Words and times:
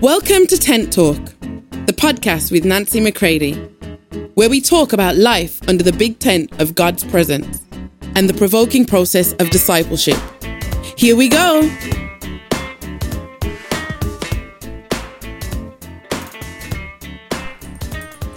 Welcome 0.00 0.46
to 0.46 0.56
Tent 0.56 0.94
Talk, 0.94 1.22
the 1.84 1.92
podcast 1.94 2.50
with 2.50 2.64
Nancy 2.64 3.00
McCready, 3.00 3.52
where 4.32 4.48
we 4.48 4.62
talk 4.62 4.94
about 4.94 5.16
life 5.16 5.60
under 5.68 5.84
the 5.84 5.92
big 5.92 6.18
tent 6.18 6.58
of 6.58 6.74
God's 6.74 7.04
presence 7.04 7.62
and 8.14 8.26
the 8.26 8.32
provoking 8.32 8.86
process 8.86 9.34
of 9.34 9.50
discipleship. 9.50 10.16
Here 10.96 11.14
we 11.14 11.28
go. 11.28 11.68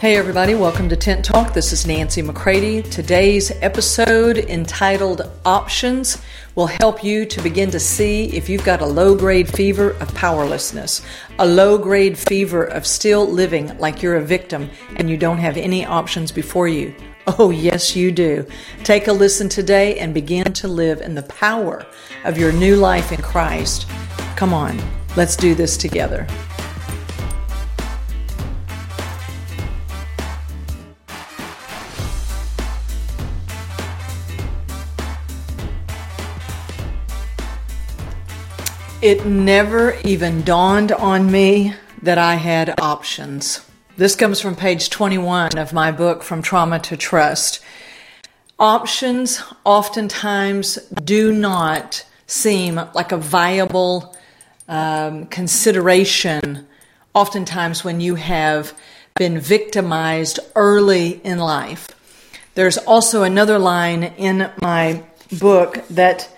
Hey, 0.04 0.18
everybody, 0.18 0.54
welcome 0.54 0.90
to 0.90 0.98
Tent 0.98 1.24
Talk. 1.24 1.54
This 1.54 1.72
is 1.72 1.88
Nancy 1.88 2.22
McCready. 2.22 2.82
Today's 2.82 3.52
episode, 3.62 4.38
entitled 4.38 5.22
Options, 5.46 6.22
will 6.56 6.68
help 6.68 7.06
you 7.06 7.26
to 7.28 7.42
begin 7.42 7.72
to 7.72 7.80
see 7.80 8.26
if 8.36 8.50
you've 8.50 8.66
got 8.66 8.82
a 8.82 8.86
low 8.86 9.16
grade 9.16 9.48
fever 9.48 9.92
of 10.02 10.14
powerlessness, 10.14 11.04
a 11.40 11.48
low 11.48 11.78
grade 11.78 12.18
fever 12.18 12.66
of 12.66 12.86
still 12.86 13.26
living 13.26 13.78
like 13.78 14.04
you're 14.04 14.18
a 14.18 14.22
victim 14.22 14.70
and 14.98 15.10
you 15.10 15.16
don't 15.16 15.38
have 15.38 15.56
any 15.56 15.86
options 15.86 16.34
before 16.34 16.68
you. 16.68 16.94
Oh, 17.26 17.52
yes, 17.52 17.96
you 17.96 18.12
do. 18.12 18.46
Take 18.84 19.08
a 19.08 19.14
listen 19.14 19.48
today 19.48 20.00
and 20.00 20.14
begin 20.14 20.52
to 20.52 20.68
live 20.68 21.00
in 21.00 21.16
the 21.16 21.24
power 21.24 21.86
of 22.26 22.38
your 22.38 22.52
new 22.52 22.76
life 22.76 23.14
in 23.14 23.22
Christ. 23.22 23.88
Come 24.36 24.54
on, 24.54 24.78
let's 25.16 25.38
do 25.38 25.56
this 25.56 25.78
together. 25.78 26.28
It 39.04 39.26
never 39.26 39.98
even 40.06 40.44
dawned 40.44 40.94
on 40.94 41.30
me 41.30 41.74
that 42.04 42.18
I 42.18 42.36
had 42.36 42.80
options. 42.80 43.60
This 43.98 44.16
comes 44.16 44.40
from 44.40 44.56
page 44.56 44.90
21 44.90 45.58
of 45.58 45.74
my 45.74 45.92
book, 45.92 46.24
From 46.24 46.42
Trauma 46.42 46.80
to 46.80 46.96
Trust. 46.96 47.60
Options 48.58 49.44
oftentimes 49.66 50.78
do 51.04 51.34
not 51.34 52.06
seem 52.28 52.80
like 52.94 53.12
a 53.12 53.18
viable 53.18 54.16
um, 54.70 55.26
consideration, 55.26 56.66
oftentimes 57.14 57.84
when 57.84 58.00
you 58.00 58.16
have 58.16 58.74
been 59.16 59.38
victimized 59.38 60.40
early 60.56 61.20
in 61.26 61.40
life. 61.40 61.90
There's 62.56 62.78
also 62.78 63.24
another 63.24 63.60
line 63.60 64.04
in 64.04 64.50
my 64.62 65.04
book 65.42 65.86
that 65.90 66.30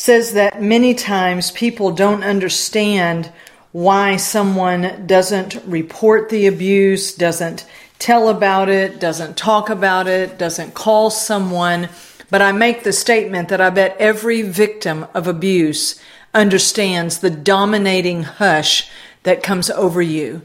says 0.00 0.32
that 0.32 0.62
many 0.62 0.94
times 0.94 1.50
people 1.50 1.92
don't 1.92 2.24
understand 2.24 3.30
why 3.70 4.16
someone 4.16 5.06
doesn't 5.06 5.62
report 5.66 6.30
the 6.30 6.46
abuse, 6.46 7.14
doesn't 7.14 7.66
tell 7.98 8.30
about 8.30 8.70
it, 8.70 8.98
doesn't 8.98 9.36
talk 9.36 9.68
about 9.68 10.08
it, 10.08 10.38
doesn't 10.38 10.72
call 10.72 11.10
someone. 11.10 11.86
But 12.30 12.40
I 12.40 12.50
make 12.50 12.82
the 12.82 12.94
statement 12.94 13.50
that 13.50 13.60
I 13.60 13.68
bet 13.68 13.94
every 13.98 14.40
victim 14.40 15.06
of 15.12 15.26
abuse 15.26 16.00
understands 16.32 17.18
the 17.18 17.28
dominating 17.28 18.22
hush 18.22 18.88
that 19.24 19.42
comes 19.42 19.68
over 19.68 20.00
you. 20.00 20.40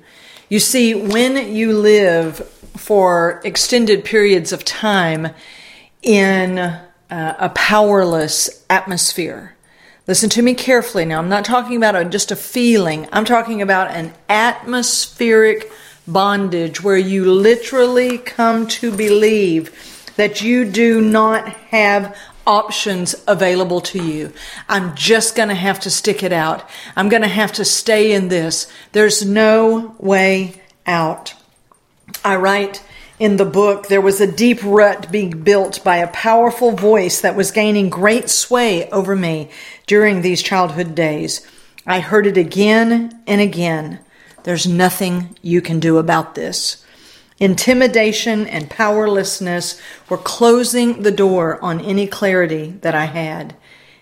You 0.50 0.60
see, 0.60 0.94
when 0.94 1.56
you 1.56 1.72
live 1.72 2.46
for 2.76 3.40
extended 3.46 4.04
periods 4.04 4.52
of 4.52 4.66
time 4.66 5.30
in 6.02 6.78
uh, 7.10 7.34
a 7.40 7.50
powerless 7.50 8.66
atmosphere. 8.70 9.56
Listen 10.08 10.30
to 10.30 10.42
me 10.42 10.54
carefully 10.54 11.06
now. 11.06 11.20
I'm 11.20 11.30
not 11.30 11.46
talking 11.46 11.78
about 11.78 11.96
a, 11.96 12.06
just 12.06 12.32
a 12.32 12.36
feeling, 12.36 13.08
I'm 13.12 13.26
talking 13.26 13.62
about 13.62 13.92
an 13.92 14.14
atmospheric 14.30 15.72
bondage 16.08 16.84
where 16.84 16.98
you 16.98 17.32
literally 17.32 18.20
come 18.20 18.68
to 18.68 18.96
believe 18.96 20.14
that 20.16 20.42
you 20.42 20.66
do 20.66 21.02
not 21.02 21.50
have 21.50 22.16
options 22.48 23.16
available 23.28 23.82
to 23.82 24.04
you. 24.04 24.32
I'm 24.70 24.96
just 24.96 25.36
going 25.36 25.50
to 25.50 25.56
have 25.56 25.80
to 25.82 25.90
stick 25.90 26.22
it 26.22 26.32
out. 26.32 26.70
I'm 26.96 27.10
going 27.10 27.24
to 27.24 27.28
have 27.28 27.54
to 27.54 27.66
stay 27.66 28.14
in 28.14 28.28
this. 28.28 28.72
There's 28.92 29.26
no 29.26 29.96
way 29.98 30.62
out. 30.86 31.34
I 32.24 32.36
write 32.36 32.84
in 33.18 33.38
the 33.38 33.46
book, 33.46 33.88
there 33.88 34.02
was 34.02 34.20
a 34.20 34.32
deep 34.32 34.60
rut 34.64 35.12
being 35.12 35.44
built 35.44 35.84
by 35.84 35.98
a 35.98 36.08
powerful 36.12 36.72
voice 36.72 37.22
that 37.22 37.36
was 37.36 37.52
gaining 37.52 37.90
great 37.90 38.30
sway 38.30 38.90
over 38.90 39.16
me 39.16 39.50
during 39.88 40.22
these 40.22 40.44
childhood 40.44 40.96
days. 40.96 41.46
I 41.88 42.02
heard 42.02 42.28
it 42.28 42.38
again 42.38 43.22
and 43.26 43.40
again. 43.40 44.00
There's 44.44 44.68
nothing 44.68 45.38
you 45.42 45.62
can 45.62 45.80
do 45.80 45.98
about 45.98 46.36
this. 46.36 46.84
Intimidation 47.40 48.48
and 48.48 48.70
powerlessness 48.70 49.80
were 50.10 50.18
closing 50.18 51.04
the 51.04 51.12
door 51.12 51.62
on 51.64 51.82
any 51.82 52.08
clarity 52.08 52.72
that 52.82 52.96
I 52.96 53.06
had. 53.06 53.56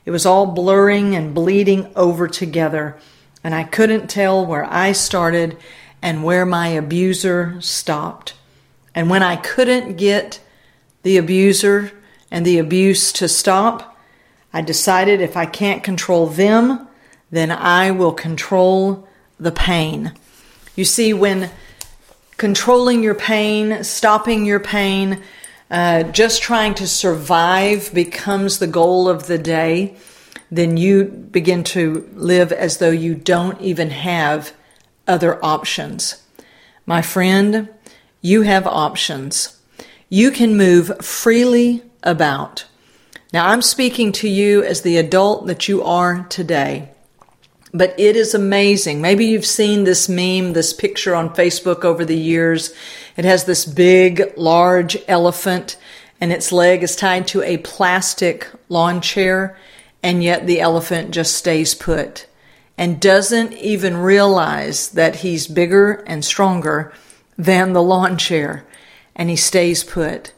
It 0.05 0.11
was 0.11 0.25
all 0.25 0.47
blurring 0.47 1.15
and 1.15 1.33
bleeding 1.33 1.91
over 1.95 2.27
together, 2.27 2.97
and 3.43 3.53
I 3.53 3.63
couldn't 3.63 4.09
tell 4.09 4.45
where 4.45 4.65
I 4.65 4.91
started 4.91 5.57
and 6.01 6.23
where 6.23 6.45
my 6.45 6.69
abuser 6.69 7.57
stopped. 7.61 8.33
And 8.95 9.09
when 9.09 9.23
I 9.23 9.35
couldn't 9.35 9.97
get 9.97 10.39
the 11.03 11.17
abuser 11.17 11.91
and 12.31 12.45
the 12.45 12.59
abuse 12.59 13.11
to 13.13 13.27
stop, 13.27 13.97
I 14.53 14.61
decided 14.61 15.19
if 15.19 15.35
I 15.35 15.45
can't 15.45 15.83
control 15.83 16.27
them, 16.27 16.87
then 17.31 17.51
I 17.51 17.91
will 17.91 18.13
control 18.13 19.07
the 19.39 19.51
pain. 19.51 20.13
You 20.75 20.85
see, 20.85 21.13
when 21.13 21.49
controlling 22.37 23.03
your 23.03 23.15
pain, 23.15 23.83
stopping 23.83 24.45
your 24.45 24.59
pain, 24.59 25.23
uh, 25.71 26.03
just 26.03 26.43
trying 26.43 26.75
to 26.75 26.87
survive 26.87 27.91
becomes 27.93 28.59
the 28.59 28.67
goal 28.67 29.09
of 29.09 29.25
the 29.25 29.39
day, 29.39 29.95
then 30.51 30.77
you 30.77 31.05
begin 31.05 31.63
to 31.63 32.07
live 32.13 32.51
as 32.51 32.77
though 32.77 32.91
you 32.91 33.15
don't 33.15 33.59
even 33.59 33.89
have 33.89 34.53
other 35.07 35.43
options. 35.43 36.21
My 36.85 37.01
friend, 37.01 37.69
you 38.23 38.43
have 38.43 38.65
options. 38.65 39.59
You 40.07 40.31
can 40.31 40.55
move 40.55 41.05
freely 41.05 41.83
about. 42.01 42.65
Now, 43.33 43.49
I'm 43.49 43.61
speaking 43.61 44.13
to 44.13 44.29
you 44.29 44.63
as 44.63 44.81
the 44.81 44.97
adult 44.97 45.45
that 45.47 45.67
you 45.67 45.83
are 45.83 46.23
today. 46.29 46.89
But 47.73 47.99
it 47.99 48.15
is 48.15 48.33
amazing. 48.33 49.01
Maybe 49.01 49.25
you've 49.25 49.45
seen 49.45 49.83
this 49.83 50.07
meme, 50.07 50.53
this 50.53 50.71
picture 50.71 51.13
on 51.13 51.35
Facebook 51.35 51.83
over 51.83 52.05
the 52.05 52.17
years. 52.17 52.73
It 53.17 53.25
has 53.25 53.43
this 53.43 53.65
big, 53.65 54.33
large 54.37 54.95
elephant, 55.07 55.75
and 56.21 56.31
its 56.31 56.53
leg 56.53 56.81
is 56.81 56.95
tied 56.95 57.27
to 57.27 57.41
a 57.41 57.57
plastic 57.57 58.47
lawn 58.69 59.01
chair, 59.01 59.57
and 60.01 60.23
yet 60.23 60.47
the 60.47 60.61
elephant 60.61 61.11
just 61.11 61.35
stays 61.35 61.75
put 61.75 62.27
and 62.77 63.01
doesn't 63.01 63.51
even 63.53 63.97
realize 63.97 64.89
that 64.89 65.17
he's 65.17 65.47
bigger 65.47 66.03
and 66.07 66.23
stronger 66.23 66.93
than 67.37 67.73
the 67.73 67.81
lawn 67.81 68.17
chair, 68.17 68.65
and 69.15 69.29
he 69.29 69.35
stays 69.35 69.83
put. 69.83 70.33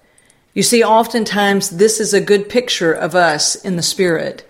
You 0.53 0.63
see, 0.63 0.83
oftentimes 0.83 1.71
this 1.71 1.99
is 1.99 2.13
a 2.13 2.21
good 2.21 2.47
picture 2.49 2.93
of 2.93 3.15
us 3.15 3.55
in 3.55 3.75
the 3.75 3.83
spirit. 3.83 4.47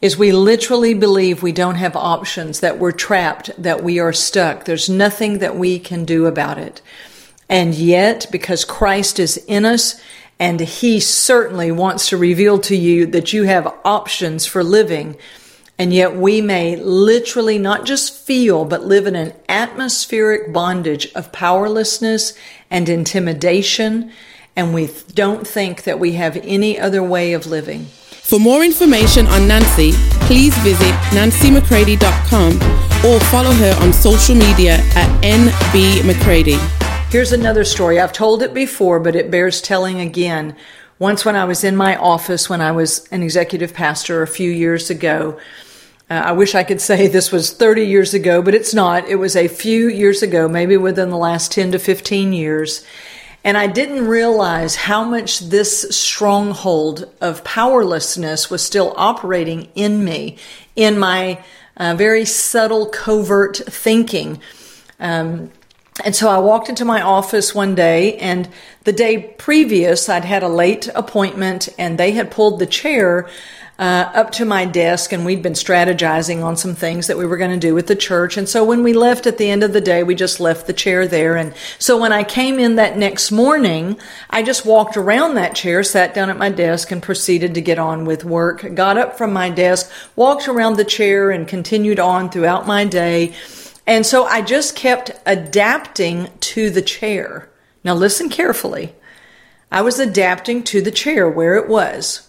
Is 0.00 0.16
we 0.16 0.30
literally 0.30 0.94
believe 0.94 1.42
we 1.42 1.50
don't 1.50 1.74
have 1.74 1.96
options, 1.96 2.60
that 2.60 2.78
we're 2.78 2.92
trapped, 2.92 3.50
that 3.60 3.82
we 3.82 3.98
are 3.98 4.12
stuck. 4.12 4.64
There's 4.64 4.88
nothing 4.88 5.38
that 5.38 5.56
we 5.56 5.80
can 5.80 6.04
do 6.04 6.26
about 6.26 6.56
it. 6.58 6.80
And 7.48 7.74
yet, 7.74 8.28
because 8.30 8.64
Christ 8.64 9.18
is 9.18 9.38
in 9.48 9.64
us, 9.64 10.00
and 10.38 10.60
He 10.60 11.00
certainly 11.00 11.72
wants 11.72 12.10
to 12.10 12.16
reveal 12.16 12.60
to 12.60 12.76
you 12.76 13.06
that 13.06 13.32
you 13.32 13.42
have 13.42 13.74
options 13.84 14.46
for 14.46 14.62
living, 14.62 15.16
and 15.78 15.92
yet 15.92 16.16
we 16.16 16.40
may 16.40 16.74
literally 16.76 17.58
not 17.58 17.86
just 17.86 18.12
feel, 18.12 18.64
but 18.64 18.84
live 18.84 19.06
in 19.06 19.14
an 19.14 19.32
atmospheric 19.48 20.52
bondage 20.52 21.12
of 21.14 21.30
powerlessness 21.30 22.34
and 22.68 22.88
intimidation. 22.88 24.10
And 24.56 24.74
we 24.74 24.90
don't 25.14 25.46
think 25.46 25.84
that 25.84 26.00
we 26.00 26.12
have 26.12 26.36
any 26.38 26.80
other 26.80 27.02
way 27.02 27.32
of 27.32 27.46
living. 27.46 27.84
For 28.10 28.40
more 28.40 28.64
information 28.64 29.26
on 29.28 29.46
Nancy, 29.46 29.92
please 30.26 30.56
visit 30.58 30.92
nancymccready.com 31.12 32.54
or 33.06 33.20
follow 33.20 33.52
her 33.52 33.78
on 33.80 33.92
social 33.92 34.34
media 34.34 34.78
at 34.94 35.22
nbmccready. 35.22 36.58
Here's 37.10 37.32
another 37.32 37.64
story. 37.64 38.00
I've 38.00 38.12
told 38.12 38.42
it 38.42 38.52
before, 38.52 38.98
but 39.00 39.16
it 39.16 39.30
bears 39.30 39.62
telling 39.62 40.00
again. 40.00 40.56
Once, 40.98 41.24
when 41.24 41.36
I 41.36 41.44
was 41.44 41.62
in 41.62 41.76
my 41.76 41.96
office, 41.96 42.50
when 42.50 42.60
I 42.60 42.72
was 42.72 43.06
an 43.12 43.22
executive 43.22 43.72
pastor 43.72 44.20
a 44.20 44.26
few 44.26 44.50
years 44.50 44.90
ago, 44.90 45.38
uh, 46.10 46.14
I 46.14 46.32
wish 46.32 46.54
I 46.54 46.64
could 46.64 46.80
say 46.80 47.06
this 47.06 47.30
was 47.30 47.52
30 47.52 47.86
years 47.86 48.14
ago, 48.14 48.40
but 48.40 48.54
it's 48.54 48.72
not. 48.72 49.06
It 49.08 49.16
was 49.16 49.36
a 49.36 49.48
few 49.48 49.88
years 49.88 50.22
ago, 50.22 50.48
maybe 50.48 50.76
within 50.76 51.10
the 51.10 51.16
last 51.18 51.52
10 51.52 51.72
to 51.72 51.78
15 51.78 52.32
years. 52.32 52.84
And 53.44 53.56
I 53.56 53.66
didn't 53.66 54.06
realize 54.06 54.74
how 54.74 55.04
much 55.04 55.40
this 55.40 55.96
stronghold 55.96 57.10
of 57.20 57.44
powerlessness 57.44 58.50
was 58.50 58.62
still 58.62 58.94
operating 58.96 59.68
in 59.74 60.04
me, 60.04 60.38
in 60.74 60.98
my 60.98 61.42
uh, 61.76 61.94
very 61.94 62.24
subtle, 62.24 62.86
covert 62.86 63.56
thinking. 63.56 64.40
Um, 64.98 65.50
and 66.04 66.14
so 66.14 66.28
I 66.28 66.38
walked 66.38 66.68
into 66.68 66.84
my 66.84 67.02
office 67.02 67.54
one 67.54 67.74
day, 67.74 68.16
and 68.18 68.48
the 68.84 68.92
day 68.92 69.34
previous, 69.36 70.08
I'd 70.08 70.24
had 70.24 70.42
a 70.42 70.48
late 70.48 70.88
appointment, 70.94 71.68
and 71.78 71.98
they 71.98 72.12
had 72.12 72.30
pulled 72.30 72.58
the 72.58 72.66
chair 72.66 73.28
uh, 73.78 74.10
up 74.12 74.32
to 74.32 74.44
my 74.44 74.64
desk, 74.64 75.12
and 75.12 75.24
we'd 75.24 75.42
been 75.42 75.52
strategizing 75.52 76.42
on 76.42 76.56
some 76.56 76.74
things 76.74 77.06
that 77.06 77.16
we 77.16 77.24
were 77.24 77.36
going 77.36 77.52
to 77.52 77.56
do 77.56 77.74
with 77.74 77.86
the 77.86 77.94
church. 77.94 78.36
And 78.36 78.48
so 78.48 78.64
when 78.64 78.82
we 78.82 78.92
left 78.92 79.26
at 79.26 79.38
the 79.38 79.48
end 79.48 79.62
of 79.62 79.72
the 79.72 79.80
day, 79.80 80.02
we 80.02 80.16
just 80.16 80.40
left 80.40 80.66
the 80.66 80.72
chair 80.72 81.06
there. 81.06 81.36
And 81.36 81.54
so 81.78 81.96
when 81.96 82.12
I 82.12 82.24
came 82.24 82.58
in 82.58 82.74
that 82.74 82.98
next 82.98 83.30
morning, 83.30 83.96
I 84.30 84.42
just 84.42 84.66
walked 84.66 84.96
around 84.96 85.34
that 85.34 85.54
chair, 85.54 85.84
sat 85.84 86.12
down 86.12 86.28
at 86.28 86.36
my 86.36 86.50
desk, 86.50 86.90
and 86.90 87.00
proceeded 87.00 87.54
to 87.54 87.60
get 87.60 87.78
on 87.78 88.04
with 88.04 88.24
work. 88.24 88.74
Got 88.74 88.98
up 88.98 89.16
from 89.16 89.32
my 89.32 89.48
desk, 89.48 89.88
walked 90.16 90.48
around 90.48 90.76
the 90.76 90.84
chair, 90.84 91.30
and 91.30 91.46
continued 91.46 92.00
on 92.00 92.30
throughout 92.30 92.66
my 92.66 92.84
day. 92.84 93.32
And 93.86 94.04
so 94.04 94.24
I 94.24 94.42
just 94.42 94.74
kept 94.74 95.12
adapting 95.24 96.30
to 96.40 96.68
the 96.68 96.82
chair. 96.82 97.48
Now 97.84 97.94
listen 97.94 98.28
carefully. 98.28 98.96
I 99.70 99.82
was 99.82 100.00
adapting 100.00 100.64
to 100.64 100.82
the 100.82 100.90
chair 100.90 101.30
where 101.30 101.54
it 101.54 101.68
was. 101.68 102.27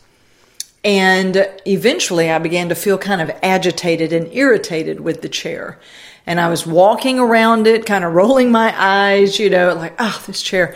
And 0.84 1.48
eventually 1.66 2.30
I 2.30 2.40
began 2.40 2.70
to 2.70 2.76
feel 2.76 2.98
kind 2.98 3.22
of 3.22 3.32
agitated 3.44 4.14
and 4.14 4.34
irritated 4.34 5.02
with 5.02 5.22
the 5.22 5.30
chair. 5.30 5.78
And 6.26 6.40
I 6.40 6.50
was 6.50 6.66
walking 6.66 7.20
around 7.20 7.68
it, 7.68 7.86
kind 7.86 8.04
of 8.04 8.14
rolling 8.14 8.52
my 8.52 8.74
eyes, 8.78 9.40
you 9.40 9.50
know, 9.50 9.74
like, 9.74 9.96
oh, 10.00 10.24
this 10.26 10.42
chair. 10.42 10.76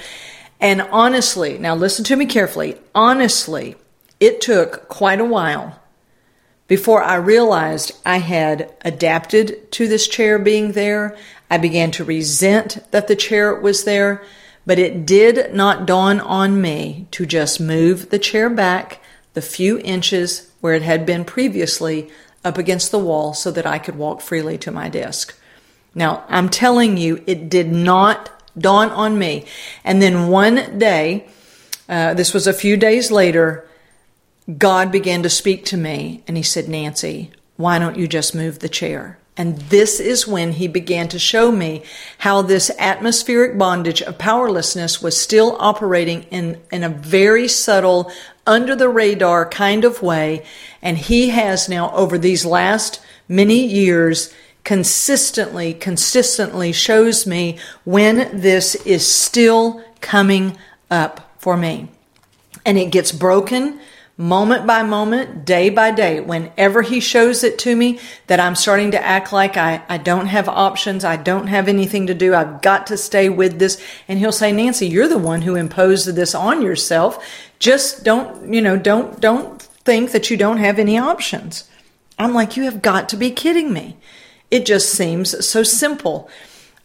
And 0.60 0.82
honestly, 0.82 1.58
now 1.58 1.76
listen 1.76 2.04
to 2.06 2.16
me 2.16 2.26
carefully. 2.26 2.78
Honestly, 2.94 3.76
it 4.20 4.42
took 4.42 4.88
quite 4.90 5.20
a 5.20 5.26
while 5.26 5.80
before 6.68 7.04
I 7.04 7.16
realized 7.16 7.92
I 8.06 8.18
had 8.18 8.74
adapted 8.82 9.72
to 9.74 9.88
this 9.88 10.08
chair 10.08 10.40
being 10.40 10.72
there. 10.72 11.18
I 11.50 11.58
began 11.58 11.92
to 11.92 12.04
resent 12.04 12.80
that 12.92 13.08
the 13.08 13.16
chair 13.16 13.54
was 13.54 13.84
there, 13.84 14.24
but 14.66 14.80
it 14.80 15.06
did 15.06 15.54
not 15.54 15.86
dawn 15.86 16.20
on 16.20 16.62
me 16.62 17.08
to 17.12 17.26
just 17.26 17.60
move 17.60 18.10
the 18.10 18.20
chair 18.20 18.50
back 18.50 19.03
the 19.34 19.42
few 19.42 19.80
inches 19.80 20.52
where 20.62 20.74
it 20.74 20.82
had 20.82 21.06
been 21.06 21.26
previously 21.26 22.10
up 22.44 22.58
against 22.58 22.92
the 22.92 23.00
wall 23.00 23.34
so 23.34 23.52
that 23.52 23.66
I 23.66 23.80
could 23.80 23.96
walk 23.96 24.22
freely 24.22 24.58
to 24.60 24.72
my 24.72 24.90
desk. 24.90 25.38
Now, 25.96 26.24
I'm 26.28 26.50
telling 26.50 26.98
you, 26.98 27.24
it 27.28 27.50
did 27.50 27.72
not 27.72 28.30
dawn 28.58 28.90
on 28.90 29.18
me. 29.18 29.46
And 29.84 30.02
then 30.02 30.28
one 30.28 30.78
day, 30.78 31.28
uh, 31.88 32.14
this 32.14 32.34
was 32.34 32.48
a 32.48 32.54
few 32.54 32.78
days 32.78 33.12
later, 33.12 33.68
God 34.58 34.92
began 34.92 35.24
to 35.24 35.30
speak 35.30 35.66
to 35.66 35.78
me 35.78 36.24
and 36.28 36.36
he 36.36 36.44
said, 36.44 36.68
Nancy, 36.68 37.32
why 37.56 37.80
don't 37.80 37.98
you 37.98 38.08
just 38.08 38.36
move 38.36 38.60
the 38.60 38.70
chair? 38.70 39.20
And 39.36 39.58
this 39.58 40.00
is 40.00 40.28
when 40.28 40.54
he 40.54 40.68
began 40.68 41.08
to 41.10 41.18
show 41.18 41.52
me 41.52 41.84
how 42.20 42.44
this 42.44 42.70
atmospheric 42.78 43.58
bondage 43.58 44.02
of 44.02 44.20
powerlessness 44.20 45.02
was 45.02 45.20
still 45.20 45.58
operating 45.60 46.24
in, 46.24 46.62
in 46.72 46.84
a 46.84 46.90
very 46.90 47.48
subtle, 47.48 48.12
under 48.46 48.76
the 48.76 48.90
radar 48.90 49.48
kind 49.48 49.86
of 49.86 50.02
way. 50.02 50.46
And 50.82 50.98
he 50.98 51.30
has 51.30 51.68
now, 51.68 51.92
over 51.96 52.18
these 52.18 52.46
last 52.46 53.02
many 53.28 53.66
years, 53.66 54.34
consistently, 54.64 55.74
consistently 55.74 56.72
shows 56.72 57.26
me 57.26 57.58
when 57.86 58.40
this 58.40 58.76
is 58.76 59.08
still 59.08 59.84
coming 60.02 60.58
up 60.92 61.32
for 61.40 61.58
me. 61.58 61.88
And 62.66 62.78
it 62.78 62.92
gets 62.92 63.12
broken 63.12 63.80
moment 64.24 64.66
by 64.66 64.82
moment, 64.84 65.44
day 65.44 65.70
by 65.70 65.92
day, 65.92 66.22
whenever 66.22 66.82
he 66.82 67.02
shows 67.02 67.44
it 67.44 67.60
to 67.60 67.76
me 67.76 68.00
that 68.28 68.40
I'm 68.40 68.56
starting 68.56 68.92
to 68.92 69.06
act 69.06 69.34
like 69.34 69.58
I, 69.58 69.84
I 69.90 69.98
don't 69.98 70.28
have 70.28 70.48
options, 70.48 71.04
I 71.04 71.18
don't 71.18 71.48
have 71.48 71.68
anything 71.68 72.08
to 72.08 72.14
do, 72.14 72.34
I've 72.34 72.62
got 72.62 72.88
to 72.88 72.98
stay 72.98 73.28
with 73.28 73.60
this. 73.60 73.84
And 74.08 74.20
he'll 74.20 74.32
say, 74.32 74.54
Nancy, 74.54 74.88
you're 74.88 75.10
the 75.10 75.18
one 75.18 75.42
who 75.42 75.56
imposed 75.56 76.08
this 76.08 76.34
on 76.34 76.62
yourself. 76.62 77.22
Just 77.60 78.06
don't, 78.06 78.54
you 78.54 78.62
know, 78.62 78.78
don't, 78.78 79.20
don't 79.20 79.62
think 79.62 80.14
that 80.14 80.32
you 80.32 80.38
don't 80.38 80.58
have 80.58 80.80
any 80.80 80.98
options. 80.98 81.70
I'm 82.18 82.34
like, 82.34 82.56
you 82.56 82.64
have 82.64 82.82
got 82.82 83.10
to 83.10 83.18
be 83.18 83.30
kidding 83.30 83.74
me. 83.74 83.98
It 84.50 84.66
just 84.66 84.90
seems 84.90 85.46
so 85.46 85.64
simple. 85.64 86.30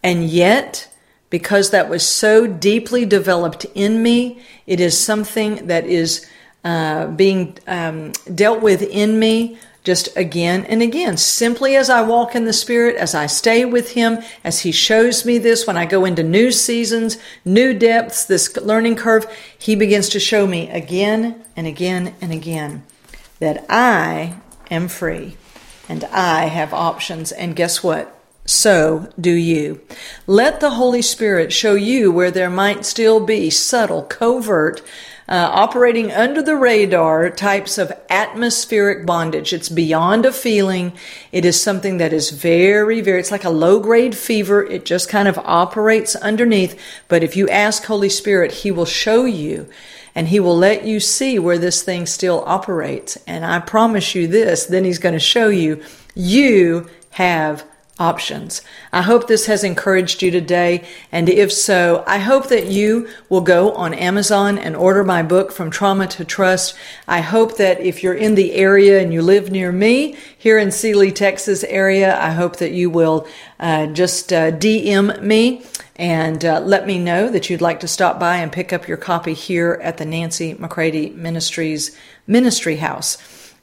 And 0.03 0.25
yet, 0.25 0.93
because 1.31 1.71
that 1.71 1.89
was 1.89 2.05
so 2.05 2.49
deeply 2.49 3.07
developed 3.07 3.65
in 3.77 4.03
me, 4.03 4.43
it 4.67 4.81
is 4.81 4.99
something 4.99 5.69
that 5.69 5.87
is 5.87 6.27
uh, 6.65 7.07
being 7.09 7.59
um, 7.67 8.13
dealt 8.35 8.63
with 8.63 8.83
in 8.83 9.19
me 9.19 9.59
just 9.85 10.15
again 10.17 10.65
and 10.67 10.83
again. 10.83 11.17
Simply 11.17 11.77
as 11.77 11.89
I 11.89 12.03
walk 12.03 12.35
in 12.35 12.45
the 12.45 12.53
Spirit, 12.53 12.97
as 12.97 13.15
I 13.15 13.27
stay 13.27 13.65
with 13.65 13.93
Him, 13.93 14.19
as 14.45 14.61
He 14.61 14.73
shows 14.73 15.25
me 15.25 15.39
this, 15.39 15.67
when 15.67 15.77
I 15.77 15.87
go 15.87 16.05
into 16.05 16.23
new 16.23 16.51
seasons, 16.51 17.17
new 17.45 17.73
depths, 17.73 18.27
this 18.27 18.55
learning 18.57 18.97
curve, 18.97 19.27
He 19.59 19.75
begins 19.75 20.09
to 20.11 20.21
show 20.21 20.47
me 20.47 20.69
again 20.69 21.43
and 21.57 21.67
again 21.67 22.15
and 22.21 22.33
again 22.33 22.85
that 23.39 23.65
I 23.69 24.35
am 24.71 24.89
free 24.89 25.37
and 25.89 26.05
I 26.05 26.47
have 26.47 26.75
options. 26.75 27.33
And 27.33 27.57
guess 27.57 27.83
what? 27.83 28.18
So 28.49 29.11
do 29.21 29.33
you. 29.33 29.83
Let 30.27 30.61
the 30.61 30.71
Holy 30.71 31.03
Spirit 31.03 31.53
show 31.53 31.75
you 31.75 32.11
where 32.11 32.31
there 32.31 32.49
might 32.49 32.87
still 32.87 33.21
be 33.21 33.51
subtle, 33.51 34.05
covert, 34.05 34.81
uh, 35.29 35.51
operating 35.53 36.11
under 36.11 36.41
the 36.41 36.57
radar 36.57 37.29
types 37.29 37.77
of 37.77 37.93
atmospheric 38.09 39.05
bondage. 39.05 39.53
It's 39.53 39.69
beyond 39.69 40.25
a 40.25 40.33
feeling. 40.33 40.95
It 41.31 41.45
is 41.45 41.63
something 41.63 41.99
that 41.99 42.15
is 42.15 42.31
very, 42.31 43.03
very, 43.03 43.21
it's 43.21 43.31
like 43.31 43.45
a 43.45 43.51
low 43.51 43.81
grade 43.81 44.17
fever. 44.17 44.65
It 44.65 44.87
just 44.87 45.11
kind 45.11 45.29
of 45.29 45.37
operates 45.45 46.17
underneath. 46.17 46.81
But 47.07 47.23
if 47.23 47.37
you 47.37 47.51
ask 47.51 47.85
Holy 47.85 48.09
Spirit, 48.09 48.53
He 48.53 48.71
will 48.71 48.87
show 48.87 49.27
you 49.27 49.69
and 50.15 50.29
He 50.29 50.41
will 50.41 50.57
let 50.57 50.87
you 50.87 51.01
see 51.01 51.39
where 51.39 51.59
this 51.59 51.83
thing 51.83 52.07
still 52.07 52.43
operates. 52.47 53.19
And 53.27 53.45
I 53.45 53.59
promise 53.59 54.15
you 54.15 54.27
this, 54.27 54.65
then 54.65 54.85
He's 54.87 54.99
going 54.99 55.13
to 55.13 55.19
show 55.19 55.51
you 55.51 55.83
you 56.15 56.89
have 57.11 57.67
options. 57.99 58.63
I 58.93 59.03
hope 59.03 59.27
this 59.27 59.47
has 59.47 59.65
encouraged 59.65 60.23
you 60.23 60.31
today. 60.31 60.85
And 61.11 61.29
if 61.29 61.53
so, 61.53 62.05
I 62.07 62.19
hope 62.19 62.49
that 62.49 62.67
you 62.67 63.09
will 63.29 63.41
go 63.41 63.73
on 63.73 63.95
Amazon 63.95 64.59
and 64.59 64.77
order 64.77 65.03
my 65.05 65.23
book, 65.23 65.53
From 65.53 65.71
Trauma 65.71 66.07
to 66.09 66.25
Trust. 66.25 66.77
I 67.07 67.21
hope 67.21 67.57
that 67.57 67.81
if 67.81 68.03
you're 68.03 68.15
in 68.15 68.35
the 68.35 68.53
area 68.55 69.01
and 69.01 69.13
you 69.13 69.23
live 69.23 69.51
near 69.51 69.73
me 69.73 70.17
here 70.37 70.59
in 70.59 70.71
Sealy, 70.71 71.11
Texas 71.13 71.65
area, 71.65 72.19
I 72.21 72.31
hope 72.31 72.57
that 72.57 72.73
you 72.73 72.91
will 72.91 73.27
uh, 73.59 73.87
just 73.87 74.33
uh, 74.33 74.53
DM 74.53 75.21
me 75.23 75.65
and 75.97 76.45
uh, 76.45 76.61
let 76.61 76.87
me 76.87 76.99
know 76.99 77.29
that 77.29 77.51
you'd 77.51 77.61
like 77.61 77.81
to 77.81 77.89
stop 77.89 78.21
by 78.21 78.37
and 78.37 78.53
pick 78.53 78.73
up 78.73 78.87
your 78.87 78.97
copy 78.97 79.35
here 79.35 79.81
at 79.83 79.99
the 79.99 80.05
Nancy 80.05 80.55
McCready 80.55 81.11
Ministries 81.11 81.97
Ministry 82.27 82.77
House 82.77 83.19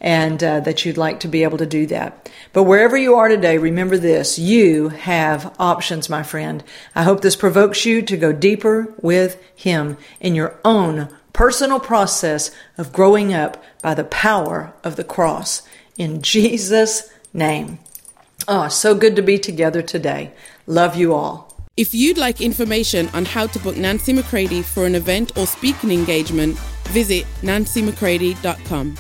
and 0.06 0.44
uh, 0.44 0.60
that 0.60 0.86
you'd 0.86 0.98
like 0.98 1.20
to 1.20 1.28
be 1.28 1.42
able 1.42 1.58
to 1.58 1.66
do 1.66 1.88
that. 1.88 2.32
But 2.54 2.64
wherever 2.64 2.96
you 2.96 3.16
are 3.16 3.28
today, 3.28 3.58
remember 3.58 3.98
this 3.98 4.38
you 4.38 4.90
have 4.90 5.54
options, 5.60 6.10
my 6.10 6.22
friend. 6.22 6.64
I 6.94 7.04
hope 7.04 7.22
this 7.22 7.36
provokes 7.36 7.86
you 7.86 8.04
to 8.04 8.16
go 8.16 8.32
deeper 8.32 8.94
with 9.02 9.44
Him 9.56 9.98
in 10.22 10.36
your 10.36 10.58
own 10.64 11.10
personal 11.34 11.80
process 11.80 12.52
of 12.78 12.94
growing 12.94 13.34
up 13.34 13.62
by 13.82 13.96
the 13.96 14.04
power 14.04 14.74
of 14.84 14.96
the 14.96 15.04
cross. 15.04 15.64
In 15.98 16.22
Jesus' 16.22 17.10
name. 17.34 17.80
Oh, 18.48 18.68
so 18.68 18.94
good 18.94 19.16
to 19.16 19.24
be 19.24 19.40
together 19.40 19.82
today. 19.82 20.32
Love 20.68 20.96
you 20.96 21.16
all. 21.16 21.52
If 21.78 21.96
you'd 21.96 22.18
like 22.18 22.42
information 22.42 23.10
on 23.10 23.26
how 23.26 23.48
to 23.48 23.60
book 23.60 23.76
Nancy 23.76 24.14
McCready 24.14 24.62
for 24.62 24.86
an 24.86 24.94
event 24.94 25.36
or 25.36 25.48
speaking 25.48 25.92
engagement, 25.92 26.58
visit 26.90 27.26
nancymccready.com. 27.42 28.98